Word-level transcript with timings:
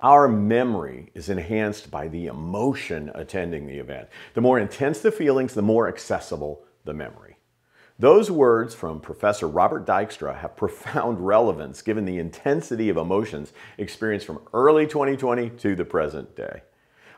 Our 0.00 0.28
memory 0.28 1.10
is 1.14 1.28
enhanced 1.28 1.90
by 1.90 2.06
the 2.06 2.26
emotion 2.26 3.10
attending 3.16 3.66
the 3.66 3.78
event. 3.78 4.08
The 4.34 4.40
more 4.40 4.56
intense 4.56 5.00
the 5.00 5.10
feelings, 5.10 5.54
the 5.54 5.62
more 5.62 5.88
accessible 5.88 6.62
the 6.84 6.94
memory. 6.94 7.38
Those 7.98 8.30
words 8.30 8.76
from 8.76 9.00
Professor 9.00 9.48
Robert 9.48 9.84
Dykstra 9.84 10.38
have 10.38 10.56
profound 10.56 11.18
relevance 11.26 11.82
given 11.82 12.04
the 12.04 12.18
intensity 12.18 12.88
of 12.90 12.96
emotions 12.96 13.52
experienced 13.76 14.24
from 14.24 14.40
early 14.54 14.86
2020 14.86 15.50
to 15.50 15.74
the 15.74 15.84
present 15.84 16.36
day. 16.36 16.62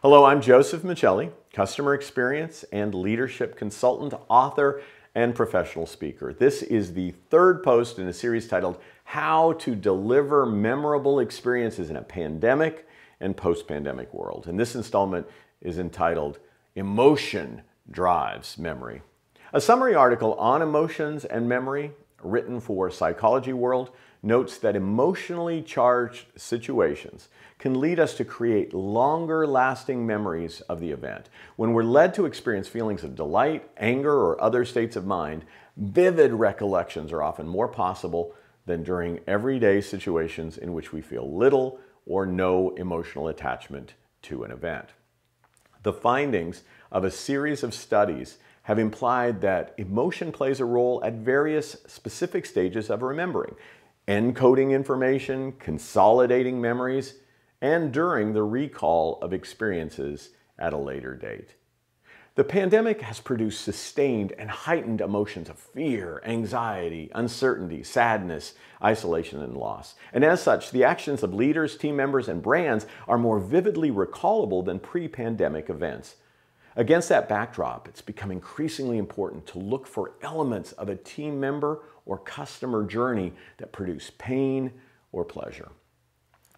Hello, 0.00 0.24
I'm 0.24 0.40
Joseph 0.40 0.80
Michelli, 0.80 1.32
customer 1.52 1.92
experience 1.92 2.64
and 2.72 2.94
leadership 2.94 3.58
consultant, 3.58 4.14
author, 4.30 4.80
and 5.14 5.34
professional 5.34 5.84
speaker. 5.84 6.32
This 6.32 6.62
is 6.62 6.94
the 6.94 7.10
third 7.28 7.62
post 7.62 7.98
in 7.98 8.08
a 8.08 8.12
series 8.14 8.48
titled 8.48 8.78
How 9.10 9.54
to 9.54 9.74
Deliver 9.74 10.46
Memorable 10.46 11.18
Experiences 11.18 11.90
in 11.90 11.96
a 11.96 12.00
Pandemic 12.00 12.86
and 13.18 13.36
Post 13.36 13.66
Pandemic 13.66 14.14
World. 14.14 14.46
And 14.46 14.56
this 14.56 14.76
installment 14.76 15.26
is 15.60 15.80
entitled 15.80 16.38
Emotion 16.76 17.62
Drives 17.90 18.56
Memory. 18.56 19.02
A 19.52 19.60
summary 19.60 19.96
article 19.96 20.34
on 20.34 20.62
emotions 20.62 21.24
and 21.24 21.48
memory, 21.48 21.90
written 22.22 22.60
for 22.60 22.88
Psychology 22.88 23.52
World, 23.52 23.90
notes 24.22 24.58
that 24.58 24.76
emotionally 24.76 25.60
charged 25.60 26.26
situations 26.36 27.30
can 27.58 27.80
lead 27.80 27.98
us 27.98 28.14
to 28.14 28.24
create 28.24 28.72
longer 28.72 29.44
lasting 29.44 30.06
memories 30.06 30.60
of 30.68 30.78
the 30.78 30.92
event. 30.92 31.28
When 31.56 31.72
we're 31.72 31.82
led 31.82 32.14
to 32.14 32.26
experience 32.26 32.68
feelings 32.68 33.02
of 33.02 33.16
delight, 33.16 33.68
anger, 33.76 34.14
or 34.14 34.40
other 34.40 34.64
states 34.64 34.94
of 34.94 35.04
mind, 35.04 35.44
vivid 35.76 36.32
recollections 36.32 37.10
are 37.10 37.24
often 37.24 37.48
more 37.48 37.66
possible 37.66 38.36
than 38.66 38.82
during 38.82 39.20
everyday 39.26 39.80
situations 39.80 40.58
in 40.58 40.72
which 40.72 40.92
we 40.92 41.00
feel 41.00 41.36
little 41.36 41.78
or 42.06 42.26
no 42.26 42.74
emotional 42.76 43.28
attachment 43.28 43.94
to 44.22 44.44
an 44.44 44.50
event. 44.50 44.88
The 45.82 45.92
findings 45.92 46.62
of 46.92 47.04
a 47.04 47.10
series 47.10 47.62
of 47.62 47.72
studies 47.72 48.38
have 48.64 48.78
implied 48.78 49.40
that 49.40 49.74
emotion 49.78 50.30
plays 50.30 50.60
a 50.60 50.64
role 50.64 51.02
at 51.02 51.14
various 51.14 51.76
specific 51.86 52.44
stages 52.44 52.90
of 52.90 53.02
remembering, 53.02 53.54
encoding 54.06 54.72
information, 54.72 55.52
consolidating 55.52 56.60
memories, 56.60 57.14
and 57.62 57.92
during 57.92 58.32
the 58.32 58.42
recall 58.42 59.18
of 59.22 59.32
experiences 59.32 60.30
at 60.58 60.72
a 60.72 60.78
later 60.78 61.14
date. 61.14 61.54
The 62.40 62.44
pandemic 62.44 63.02
has 63.02 63.20
produced 63.20 63.62
sustained 63.62 64.32
and 64.38 64.48
heightened 64.48 65.02
emotions 65.02 65.50
of 65.50 65.58
fear, 65.58 66.22
anxiety, 66.24 67.10
uncertainty, 67.14 67.82
sadness, 67.82 68.54
isolation, 68.82 69.42
and 69.42 69.54
loss. 69.54 69.94
And 70.14 70.24
as 70.24 70.42
such, 70.42 70.70
the 70.70 70.82
actions 70.82 71.22
of 71.22 71.34
leaders, 71.34 71.76
team 71.76 71.96
members, 71.96 72.28
and 72.28 72.40
brands 72.40 72.86
are 73.06 73.18
more 73.18 73.40
vividly 73.40 73.90
recallable 73.90 74.64
than 74.64 74.78
pre 74.78 75.06
pandemic 75.06 75.68
events. 75.68 76.14
Against 76.76 77.10
that 77.10 77.28
backdrop, 77.28 77.86
it's 77.86 78.00
become 78.00 78.30
increasingly 78.30 78.96
important 78.96 79.46
to 79.48 79.58
look 79.58 79.86
for 79.86 80.12
elements 80.22 80.72
of 80.72 80.88
a 80.88 80.96
team 80.96 81.38
member 81.38 81.82
or 82.06 82.16
customer 82.16 82.86
journey 82.86 83.34
that 83.58 83.70
produce 83.70 84.12
pain 84.16 84.72
or 85.12 85.26
pleasure. 85.26 85.68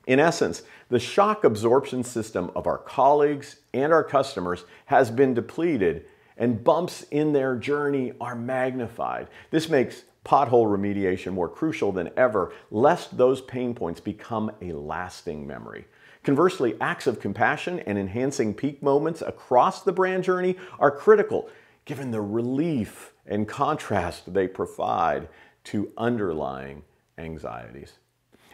In 0.06 0.18
essence, 0.18 0.62
the 0.88 0.98
shock 0.98 1.44
absorption 1.44 2.02
system 2.02 2.50
of 2.56 2.66
our 2.66 2.78
colleagues 2.78 3.56
and 3.72 3.92
our 3.92 4.04
customers 4.04 4.64
has 4.86 5.10
been 5.10 5.34
depleted 5.34 6.06
and 6.36 6.64
bumps 6.64 7.04
in 7.10 7.32
their 7.32 7.56
journey 7.56 8.12
are 8.20 8.34
magnified. 8.34 9.28
This 9.50 9.68
makes 9.68 10.02
pothole 10.24 10.66
remediation 10.66 11.32
more 11.32 11.48
crucial 11.48 11.92
than 11.92 12.10
ever, 12.16 12.52
lest 12.70 13.16
those 13.16 13.40
pain 13.42 13.74
points 13.74 14.00
become 14.00 14.50
a 14.60 14.72
lasting 14.72 15.46
memory. 15.46 15.86
Conversely, 16.24 16.76
acts 16.80 17.06
of 17.06 17.20
compassion 17.20 17.80
and 17.80 17.98
enhancing 17.98 18.54
peak 18.54 18.82
moments 18.82 19.22
across 19.22 19.82
the 19.82 19.92
brand 19.92 20.22
journey 20.22 20.56
are 20.78 20.90
critical, 20.90 21.48
given 21.84 22.12
the 22.12 22.20
relief 22.20 23.12
and 23.26 23.48
contrast 23.48 24.32
they 24.32 24.46
provide 24.46 25.28
to 25.64 25.92
underlying 25.96 26.82
anxieties. 27.18 27.94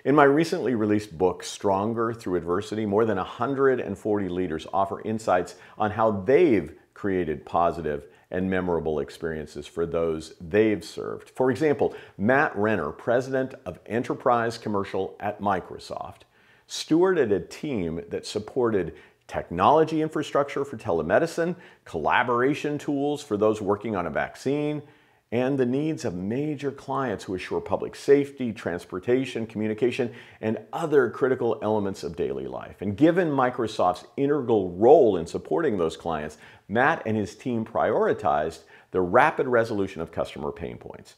In 0.05 0.15
my 0.15 0.25
recently 0.25 0.77
released 0.77 1.19
book, 1.19 1.43
Stronger 1.43 2.15
Through 2.15 2.37
Adversity, 2.37 2.87
more 2.87 3.05
than 3.05 3.17
140 3.17 4.29
leaders 4.29 4.67
offer 4.73 5.01
insights 5.03 5.57
on 5.77 5.91
how 5.91 6.13
they've 6.13 6.73
created 6.95 7.45
positive 7.45 8.07
and 8.31 8.49
memorable 8.49 9.01
experiences 9.01 9.67
for 9.67 9.87
those 9.87 10.35
they've 10.41 10.85
served. 10.85 11.31
For 11.31 11.51
example, 11.51 11.95
Matt 12.17 12.57
Renner, 12.57 12.91
president 12.91 13.55
of 13.67 13.81
Enterprise 13.87 14.57
Commercial 14.57 15.17
at 15.19 15.41
Microsoft, 15.41 16.23
stewarded 16.69 17.33
a 17.33 17.41
team 17.41 18.01
that 18.11 18.25
supported 18.25 18.95
technology 19.27 20.01
infrastructure 20.01 20.65
for 20.65 20.77
telemedicine, 20.77 21.57
collaboration 21.85 22.79
tools 22.79 23.23
for 23.23 23.37
those 23.37 23.61
working 23.61 23.97
on 23.97 24.07
a 24.07 24.11
vaccine, 24.11 24.81
and 25.31 25.59
the 25.59 25.67
needs 25.67 26.05
of 26.05 26.15
major 26.15 26.71
clients 26.71 27.25
who 27.25 27.35
assure 27.35 27.61
public 27.61 27.95
safety, 27.95 28.53
transportation, 28.53 29.47
communication, 29.47 30.13
and 30.41 30.59
other 30.73 31.11
critical 31.11 31.59
elements 31.63 32.03
of 32.03 32.17
daily 32.17 32.47
life. 32.47 32.81
And 32.81 32.97
given 32.97 33.29
Microsoft's 33.29 34.07
integral 34.17 34.73
role 34.73 35.19
in 35.19 35.27
supporting 35.27 35.77
those 35.77 35.97
clients, 35.97 36.39
Matt 36.69 37.03
and 37.05 37.17
his 37.17 37.35
team 37.35 37.65
prioritized 37.65 38.61
the 38.91 39.03
rapid 39.03 39.47
resolution 39.47 40.01
of 40.01 40.11
customer 40.11 40.51
pain 40.51 40.79
points. 40.79 41.17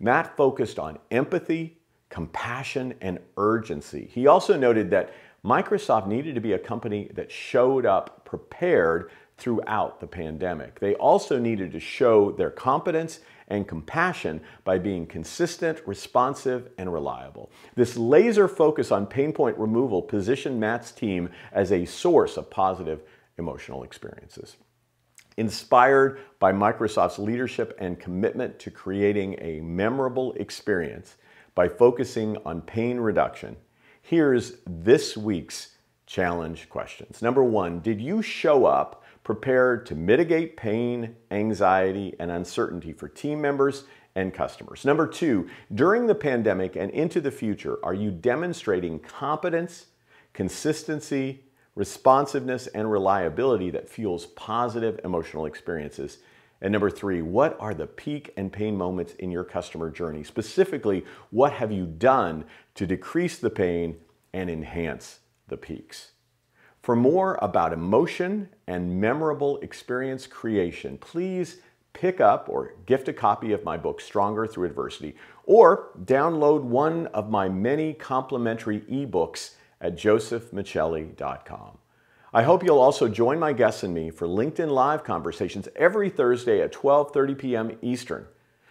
Matt 0.00 0.36
focused 0.36 0.80
on 0.80 0.98
empathy, 1.12 1.78
compassion, 2.08 2.94
and 3.00 3.20
urgency. 3.36 4.10
He 4.12 4.26
also 4.26 4.56
noted 4.56 4.90
that 4.90 5.14
Microsoft 5.44 6.08
needed 6.08 6.34
to 6.34 6.40
be 6.40 6.52
a 6.52 6.58
company 6.58 7.10
that 7.14 7.30
showed 7.30 7.86
up 7.86 8.24
prepared 8.24 9.10
throughout 9.42 9.98
the 9.98 10.06
pandemic. 10.06 10.78
They 10.78 10.94
also 10.94 11.36
needed 11.36 11.72
to 11.72 11.80
show 11.80 12.30
their 12.30 12.48
competence 12.48 13.18
and 13.48 13.66
compassion 13.66 14.40
by 14.62 14.78
being 14.78 15.04
consistent, 15.04 15.82
responsive, 15.84 16.68
and 16.78 16.92
reliable. 16.92 17.50
This 17.74 17.96
laser 17.96 18.46
focus 18.46 18.92
on 18.92 19.04
pain 19.04 19.32
point 19.32 19.58
removal 19.58 20.00
positioned 20.00 20.60
Matt's 20.60 20.92
team 20.92 21.28
as 21.50 21.72
a 21.72 21.84
source 21.84 22.36
of 22.36 22.50
positive 22.50 23.02
emotional 23.36 23.82
experiences. 23.82 24.58
Inspired 25.36 26.20
by 26.38 26.52
Microsoft's 26.52 27.18
leadership 27.18 27.76
and 27.80 27.98
commitment 27.98 28.60
to 28.60 28.70
creating 28.70 29.34
a 29.40 29.60
memorable 29.60 30.34
experience 30.34 31.16
by 31.56 31.68
focusing 31.68 32.36
on 32.44 32.60
pain 32.60 33.00
reduction, 33.00 33.56
here's 34.02 34.58
this 34.68 35.16
week's 35.16 35.72
challenge 36.06 36.68
questions. 36.68 37.22
Number 37.22 37.42
one, 37.42 37.80
did 37.80 38.00
you 38.00 38.22
show 38.22 38.66
up 38.66 39.04
prepared 39.24 39.86
to 39.86 39.94
mitigate 39.94 40.56
pain, 40.56 41.16
anxiety, 41.30 42.14
and 42.18 42.30
uncertainty 42.30 42.92
for 42.92 43.08
team 43.08 43.40
members 43.40 43.84
and 44.14 44.34
customers? 44.34 44.84
Number 44.84 45.06
two, 45.06 45.48
during 45.74 46.06
the 46.06 46.14
pandemic 46.14 46.76
and 46.76 46.90
into 46.90 47.20
the 47.20 47.30
future, 47.30 47.78
are 47.84 47.94
you 47.94 48.10
demonstrating 48.10 48.98
competence, 48.98 49.86
consistency, 50.32 51.44
responsiveness, 51.74 52.66
and 52.68 52.90
reliability 52.90 53.70
that 53.70 53.88
fuels 53.88 54.26
positive 54.26 55.00
emotional 55.04 55.46
experiences? 55.46 56.18
And 56.60 56.70
number 56.70 56.90
three, 56.90 57.22
what 57.22 57.56
are 57.58 57.74
the 57.74 57.86
peak 57.86 58.32
and 58.36 58.52
pain 58.52 58.76
moments 58.76 59.14
in 59.14 59.30
your 59.30 59.44
customer 59.44 59.90
journey? 59.90 60.22
Specifically, 60.22 61.04
what 61.30 61.52
have 61.52 61.72
you 61.72 61.86
done 61.86 62.44
to 62.74 62.86
decrease 62.86 63.38
the 63.38 63.50
pain 63.50 63.96
and 64.32 64.48
enhance 64.48 65.20
the 65.52 65.56
peaks? 65.56 66.12
For 66.80 66.96
more 66.96 67.38
about 67.40 67.72
emotion 67.72 68.48
and 68.66 69.00
memorable 69.00 69.58
experience 69.58 70.26
creation, 70.26 70.98
please 70.98 71.58
pick 71.92 72.20
up 72.20 72.48
or 72.48 72.74
gift 72.86 73.06
a 73.06 73.12
copy 73.12 73.52
of 73.52 73.62
my 73.62 73.76
book, 73.76 74.00
Stronger 74.00 74.48
Through 74.48 74.66
Adversity, 74.66 75.14
or 75.44 75.90
download 76.04 76.62
one 76.62 77.06
of 77.08 77.30
my 77.30 77.48
many 77.48 77.92
complimentary 77.92 78.80
ebooks 78.80 79.54
at 79.80 79.96
josephmichelli.com. 79.96 81.78
I 82.34 82.42
hope 82.42 82.64
you'll 82.64 82.78
also 82.80 83.08
join 83.08 83.38
my 83.38 83.52
guests 83.52 83.82
and 83.82 83.92
me 83.92 84.10
for 84.10 84.26
LinkedIn 84.26 84.70
Live 84.70 85.04
conversations 85.04 85.68
every 85.76 86.08
Thursday 86.08 86.62
at 86.62 86.72
12:30 86.72 87.38
p.m. 87.38 87.78
Eastern. 87.82 88.26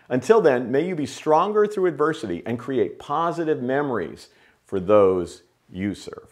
Until 0.09 0.41
then, 0.41 0.71
may 0.71 0.85
you 0.85 0.95
be 0.95 1.05
stronger 1.05 1.67
through 1.67 1.85
adversity 1.85 2.41
and 2.45 2.57
create 2.57 2.99
positive 2.99 3.61
memories 3.61 4.29
for 4.65 4.79
those 4.79 5.43
you 5.71 5.93
serve. 5.93 6.30